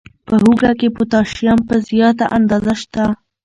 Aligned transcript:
په 0.27 0.33
هوږه 0.43 0.71
کې 0.79 0.87
پوتاشیم 0.95 1.57
په 1.67 1.75
زیاته 1.87 2.25
اندازه 2.37 2.73
شته. 2.81 3.03